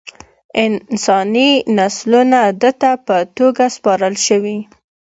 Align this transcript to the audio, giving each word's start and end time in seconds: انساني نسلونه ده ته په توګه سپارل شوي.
انساني 0.63 1.49
نسلونه 1.77 2.41
ده 2.61 2.71
ته 2.81 2.91
په 3.05 3.15
توګه 3.37 3.65
سپارل 3.75 4.15
شوي. 4.27 4.57